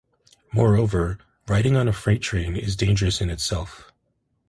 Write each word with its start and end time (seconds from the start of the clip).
Moreover, 0.51 1.19
riding 1.47 1.75
on 1.75 1.87
a 1.87 1.93
freight 1.93 2.23
train 2.23 2.55
is 2.55 2.75
dangerous 2.75 3.21
in 3.21 3.29
itself. 3.29 3.93